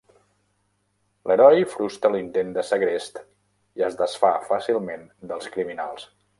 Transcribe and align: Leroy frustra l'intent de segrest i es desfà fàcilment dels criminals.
Leroy 1.31 1.61
frustra 1.73 2.11
l'intent 2.15 2.49
de 2.57 2.65
segrest 2.71 3.21
i 3.81 3.87
es 3.91 4.01
desfà 4.03 4.35
fàcilment 4.51 5.09
dels 5.33 5.55
criminals. 5.59 6.13